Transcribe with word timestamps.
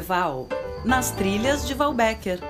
Val, 0.00 0.48
nas 0.84 1.10
trilhas 1.10 1.66
de 1.66 1.74
Valbecker. 1.74 2.40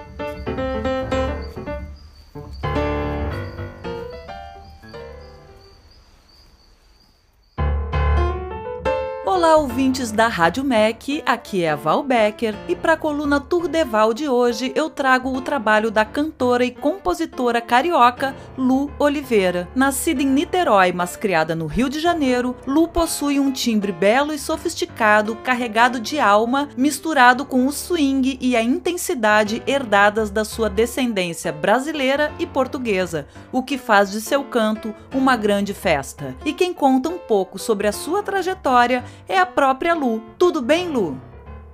Olá, 9.41 9.57
ouvintes 9.57 10.13
da 10.13 10.29
Rádio 10.29 10.63
MEC, 10.63 11.23
aqui 11.25 11.65
é 11.65 11.71
a 11.71 11.75
Val 11.75 12.03
Becker 12.03 12.55
e 12.69 12.77
para 12.77 12.93
a 12.93 12.97
coluna 12.97 13.41
Tour 13.41 13.69
de 13.69 13.83
Val 13.87 14.13
de 14.13 14.29
hoje 14.29 14.71
eu 14.75 14.91
trago 14.91 15.35
o 15.35 15.41
trabalho 15.41 15.91
da 15.91 16.05
cantora 16.05 16.63
e 16.63 16.71
compositora 16.71 17.59
carioca 17.59 18.37
Lu 18.55 18.91
Oliveira. 18.99 19.67
Nascida 19.75 20.23
em 20.23 20.27
Niterói, 20.27 20.93
mas 20.93 21.17
criada 21.17 21.55
no 21.55 21.67
Rio 21.67 21.89
de 21.89 22.01
Janeiro, 22.01 22.55
Lu 22.67 22.87
possui 22.87 23.41
um 23.41 23.51
timbre 23.51 23.93
belo 23.93 24.35
e 24.35 24.39
sofisticado, 24.39 25.35
carregado 25.37 25.99
de 26.01 26.21
alma, 26.21 26.69
misturado 26.77 27.47
com 27.47 27.67
o 27.67 27.73
swing 27.73 28.37
e 28.43 28.55
a 28.55 28.63
intensidade 28.63 29.63
herdadas 29.67 30.29
da 30.29 30.45
sua 30.45 30.69
descendência 30.69 31.51
brasileira 31.51 32.31
e 32.39 32.45
portuguesa, 32.47 33.27
o 33.51 33.63
que 33.63 33.79
faz 33.79 34.11
de 34.11 34.21
seu 34.21 34.45
canto 34.45 34.95
uma 35.15 35.35
grande 35.35 35.73
festa. 35.73 36.37
E 36.45 36.53
quem 36.53 36.75
conta 36.75 37.09
um 37.09 37.17
pouco 37.17 37.59
sobre 37.59 37.87
a 37.87 37.93
sua 37.93 38.23
trajetória 38.23 39.03
é 39.31 39.39
a 39.39 39.47
própria 39.47 39.95
Lu. 39.95 40.21
Tudo 40.37 40.61
bem, 40.61 40.89
Lu? 40.89 41.17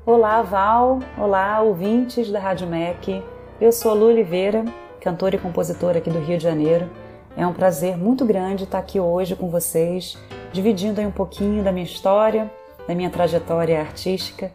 Olá, 0.04 0.42
Val. 0.42 0.98
Olá, 1.18 1.58
ouvintes 1.62 2.30
da 2.30 2.38
Rádio 2.38 2.66
MEC. 2.66 3.22
Eu 3.58 3.72
sou 3.72 3.92
a 3.92 3.94
Lu 3.94 4.08
Oliveira, 4.08 4.62
cantora 5.00 5.36
e 5.36 5.38
compositora 5.38 5.96
aqui 5.96 6.10
do 6.10 6.18
Rio 6.18 6.36
de 6.36 6.44
Janeiro. 6.44 6.90
É 7.34 7.46
um 7.46 7.54
prazer 7.54 7.96
muito 7.96 8.26
grande 8.26 8.64
estar 8.64 8.78
aqui 8.78 9.00
hoje 9.00 9.34
com 9.34 9.48
vocês, 9.48 10.18
dividindo 10.52 11.00
aí 11.00 11.06
um 11.06 11.10
pouquinho 11.10 11.64
da 11.64 11.72
minha 11.72 11.86
história, 11.86 12.52
da 12.86 12.94
minha 12.94 13.08
trajetória 13.08 13.80
artística. 13.80 14.52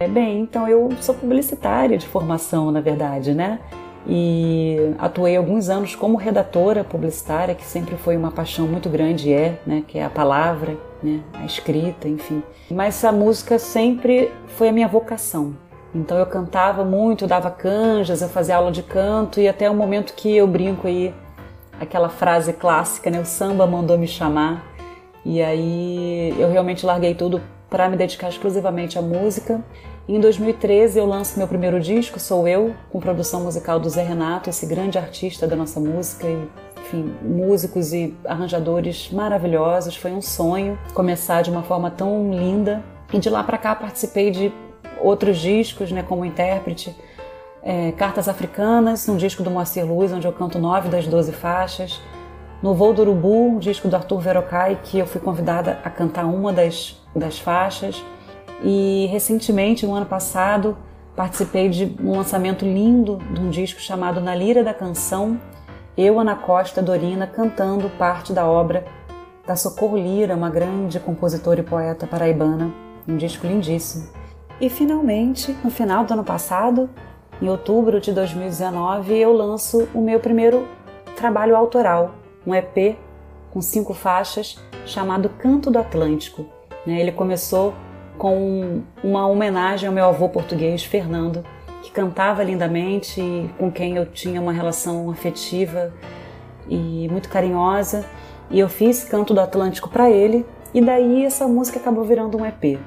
É 0.00 0.08
bem, 0.08 0.40
então 0.40 0.66
eu 0.66 0.88
sou 1.00 1.14
publicitária 1.14 1.96
de 1.96 2.08
formação, 2.08 2.72
na 2.72 2.80
verdade, 2.80 3.32
né? 3.32 3.60
E 4.06 4.94
atuei 4.98 5.36
alguns 5.36 5.68
anos 5.68 5.94
como 5.94 6.16
redatora 6.16 6.82
publicitária, 6.82 7.54
que 7.54 7.64
sempre 7.64 7.96
foi 7.96 8.16
uma 8.16 8.30
paixão 8.30 8.66
muito 8.66 8.88
grande, 8.88 9.32
é, 9.32 9.60
né, 9.66 9.84
que 9.86 9.98
é 9.98 10.04
a 10.04 10.10
palavra, 10.10 10.76
né, 11.02 11.20
a 11.34 11.44
escrita, 11.44 12.08
enfim. 12.08 12.42
Mas 12.70 13.04
a 13.04 13.12
música 13.12 13.58
sempre 13.58 14.32
foi 14.56 14.68
a 14.68 14.72
minha 14.72 14.88
vocação. 14.88 15.54
Então 15.94 16.16
eu 16.16 16.26
cantava 16.26 16.84
muito, 16.84 17.26
dava 17.26 17.50
canjas, 17.50 18.22
eu 18.22 18.28
fazia 18.28 18.56
aula 18.56 18.70
de 18.70 18.82
canto 18.82 19.40
e 19.40 19.48
até 19.48 19.68
o 19.68 19.74
momento 19.74 20.14
que 20.14 20.34
eu 20.34 20.46
brinco 20.46 20.86
aí 20.86 21.12
aquela 21.80 22.08
frase 22.08 22.52
clássica, 22.52 23.10
né, 23.10 23.20
o 23.20 23.26
samba 23.26 23.66
mandou 23.66 23.98
me 23.98 24.06
chamar. 24.06 24.64
E 25.24 25.42
aí 25.42 26.34
eu 26.38 26.50
realmente 26.50 26.86
larguei 26.86 27.14
tudo 27.14 27.42
para 27.68 27.88
me 27.88 27.96
dedicar 27.96 28.28
exclusivamente 28.28 28.98
à 28.98 29.02
música 29.02 29.62
em 30.14 30.20
2013 30.20 30.98
eu 30.98 31.06
lanço 31.06 31.38
meu 31.38 31.46
primeiro 31.46 31.78
disco, 31.78 32.18
Sou 32.18 32.48
Eu, 32.48 32.74
com 32.90 32.98
produção 32.98 33.44
musical 33.44 33.78
do 33.78 33.88
Zé 33.88 34.02
Renato, 34.02 34.50
esse 34.50 34.66
grande 34.66 34.98
artista 34.98 35.46
da 35.46 35.54
nossa 35.54 35.78
música 35.78 36.26
e 36.26 36.48
enfim, 36.80 37.14
músicos 37.22 37.92
e 37.92 38.16
arranjadores 38.24 39.10
maravilhosos. 39.12 39.94
Foi 39.94 40.10
um 40.10 40.20
sonho 40.20 40.76
começar 40.94 41.42
de 41.42 41.50
uma 41.50 41.62
forma 41.62 41.90
tão 41.90 42.32
linda. 42.32 42.82
E 43.12 43.18
de 43.18 43.30
lá 43.30 43.44
para 43.44 43.56
cá 43.56 43.74
participei 43.74 44.32
de 44.32 44.52
outros 45.00 45.38
discos, 45.38 45.92
né, 45.92 46.02
como 46.02 46.24
intérprete. 46.24 46.96
É, 47.62 47.92
Cartas 47.92 48.28
Africanas, 48.28 49.08
um 49.08 49.16
disco 49.16 49.44
do 49.44 49.50
Moacir 49.50 49.86
Luz, 49.86 50.12
onde 50.12 50.26
eu 50.26 50.32
canto 50.32 50.58
nove 50.58 50.88
das 50.88 51.06
doze 51.06 51.30
faixas. 51.30 52.00
No 52.60 52.74
Voo 52.74 52.92
do 52.92 53.02
Urubu, 53.02 53.50
um 53.50 53.58
disco 53.58 53.86
do 53.86 53.94
Arthur 53.94 54.18
Verocai, 54.18 54.80
que 54.82 54.98
eu 54.98 55.06
fui 55.06 55.20
convidada 55.20 55.78
a 55.84 55.90
cantar 55.90 56.24
uma 56.24 56.52
das, 56.52 57.00
das 57.14 57.38
faixas. 57.38 58.02
E 58.62 59.06
recentemente, 59.10 59.86
no 59.86 59.94
ano 59.94 60.06
passado, 60.06 60.76
participei 61.16 61.68
de 61.68 61.96
um 62.02 62.16
lançamento 62.16 62.64
lindo 62.64 63.18
de 63.32 63.40
um 63.40 63.50
disco 63.50 63.80
chamado 63.80 64.20
Na 64.20 64.34
Lira 64.34 64.62
da 64.62 64.74
Canção, 64.74 65.38
eu, 65.96 66.18
Ana 66.18 66.34
Costa 66.34 66.80
Dorina, 66.80 67.26
cantando 67.26 67.90
parte 67.90 68.32
da 68.32 68.46
obra 68.46 68.86
da 69.46 69.56
Socorro 69.56 69.98
Lira, 69.98 70.34
uma 70.34 70.48
grande 70.48 71.00
compositora 71.00 71.60
e 71.60 71.62
poeta 71.62 72.06
paraibana. 72.06 72.72
Um 73.06 73.16
disco 73.16 73.46
lindíssimo. 73.46 74.08
E 74.60 74.70
finalmente, 74.70 75.54
no 75.64 75.70
final 75.70 76.04
do 76.04 76.14
ano 76.14 76.24
passado, 76.24 76.88
em 77.42 77.48
outubro 77.48 78.00
de 78.00 78.12
2019, 78.12 79.14
eu 79.18 79.32
lanço 79.32 79.88
o 79.92 80.00
meu 80.00 80.20
primeiro 80.20 80.66
trabalho 81.16 81.56
autoral, 81.56 82.14
um 82.46 82.54
EP 82.54 82.96
com 83.50 83.60
cinco 83.60 83.92
faixas 83.92 84.56
chamado 84.86 85.28
Canto 85.28 85.70
do 85.70 85.78
Atlântico. 85.78 86.46
Né, 86.86 87.00
ele 87.00 87.12
começou 87.12 87.74
com 88.20 88.82
uma 89.02 89.26
homenagem 89.26 89.88
ao 89.88 89.94
meu 89.94 90.04
avô 90.04 90.28
português, 90.28 90.84
Fernando, 90.84 91.42
que 91.80 91.90
cantava 91.90 92.44
lindamente 92.44 93.18
e 93.18 93.50
com 93.56 93.72
quem 93.72 93.96
eu 93.96 94.04
tinha 94.04 94.42
uma 94.42 94.52
relação 94.52 95.10
afetiva 95.10 95.90
e 96.68 97.08
muito 97.10 97.30
carinhosa. 97.30 98.04
E 98.50 98.60
eu 98.60 98.68
fiz 98.68 99.04
Canto 99.04 99.32
do 99.32 99.40
Atlântico 99.40 99.88
para 99.88 100.10
ele, 100.10 100.44
e 100.74 100.82
daí 100.82 101.24
essa 101.24 101.48
música 101.48 101.78
acabou 101.78 102.04
virando 102.04 102.36
um 102.36 102.44
EP. 102.44 102.78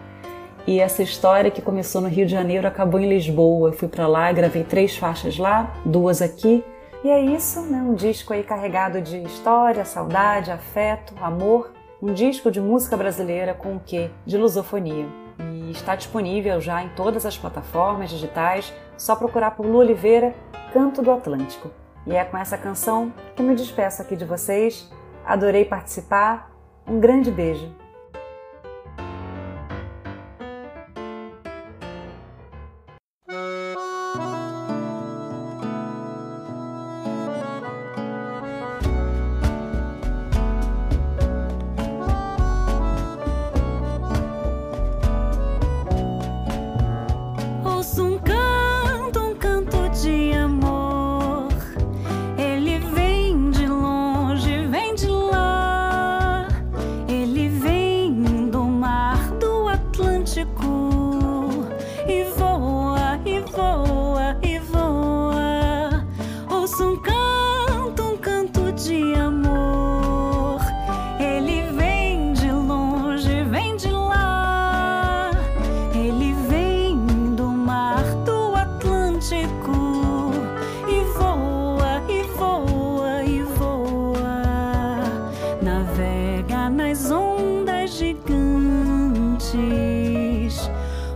E 0.67 0.79
essa 0.79 1.01
história 1.01 1.49
que 1.49 1.63
começou 1.63 1.99
no 1.99 2.09
Rio 2.09 2.27
de 2.27 2.31
Janeiro 2.31 2.67
acabou 2.67 2.99
em 2.99 3.09
Lisboa. 3.09 3.69
Eu 3.69 3.73
fui 3.73 3.87
para 3.87 4.05
lá, 4.05 4.31
gravei 4.31 4.63
três 4.63 4.95
faixas 4.95 5.39
lá, 5.39 5.73
duas 5.83 6.21
aqui. 6.21 6.63
E 7.03 7.09
é 7.09 7.19
isso, 7.19 7.59
né? 7.61 7.79
Um 7.79 7.95
disco 7.95 8.33
aí 8.33 8.43
carregado 8.43 9.01
de 9.01 9.17
história, 9.23 9.83
saudade, 9.83 10.51
afeto, 10.51 11.15
amor. 11.19 11.73
Um 11.99 12.13
disco 12.13 12.51
de 12.51 12.61
música 12.61 12.95
brasileira 12.95 13.55
com 13.55 13.77
o 13.77 13.81
quê? 13.83 14.11
De 14.27 14.37
lusofonia 14.37 15.22
e 15.51 15.71
está 15.71 15.95
disponível 15.95 16.61
já 16.61 16.83
em 16.83 16.89
todas 16.89 17.25
as 17.25 17.37
plataformas 17.37 18.09
digitais. 18.09 18.73
Só 18.97 19.15
procurar 19.15 19.51
por 19.51 19.65
Lu 19.65 19.77
Oliveira, 19.77 20.33
Canto 20.71 21.01
do 21.01 21.11
Atlântico. 21.11 21.69
E 22.05 22.15
é 22.15 22.23
com 22.23 22.37
essa 22.37 22.57
canção 22.57 23.13
que 23.35 23.43
me 23.43 23.55
despeço 23.55 24.01
aqui 24.01 24.15
de 24.15 24.25
vocês. 24.25 24.91
Adorei 25.25 25.65
participar. 25.65 26.51
Um 26.85 26.99
grande 26.99 27.31
beijo. 27.31 27.82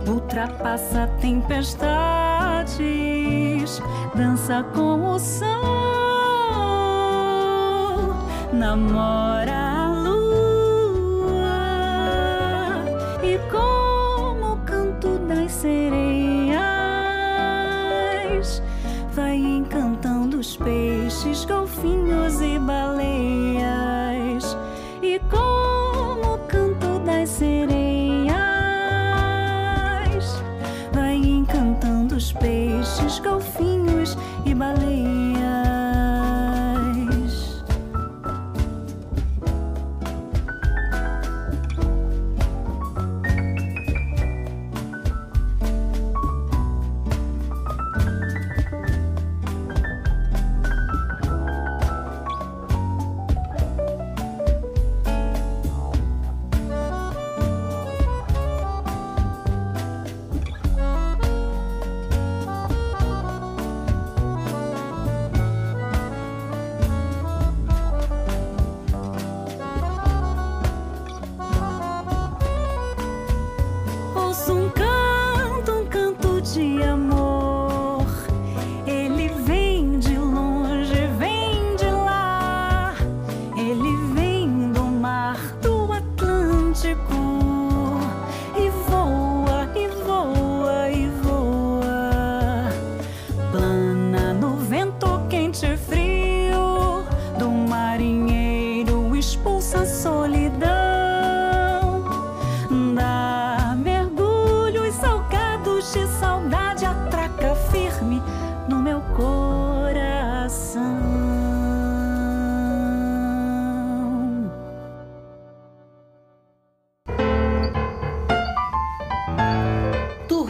Ultrapassa 0.06 1.08
tempestades, 1.20 2.78
dança 4.14 4.62
com 4.74 5.14
o 5.14 5.18
sol, 5.18 5.46
namora 8.52 9.77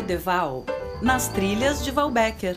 Tour 0.08 0.16
de 0.16 0.16
Val, 0.16 0.64
nas 1.02 1.28
trilhas 1.28 1.84
de 1.84 1.90
Valbecker 1.90 2.56